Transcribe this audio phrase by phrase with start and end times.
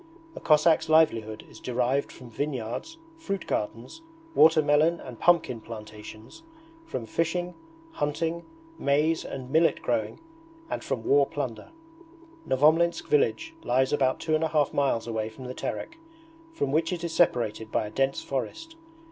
[0.35, 4.01] A Cossack's livelihood is derived from vineyards, fruit gardens,
[4.33, 6.41] water melon and pumpkin plantations,
[6.87, 7.53] from fishing,
[7.91, 8.43] hunting,
[8.79, 10.19] maize and millet growing,
[10.71, 11.69] and from war plunder.
[12.47, 15.99] Novomlinsk village lies about two and a half miles away from the Terek,
[16.51, 18.75] from which it is separated by a dense forest.